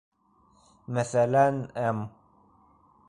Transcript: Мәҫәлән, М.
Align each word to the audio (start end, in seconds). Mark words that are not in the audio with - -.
Мәҫәлән, 0.97 1.61
М. 1.85 2.03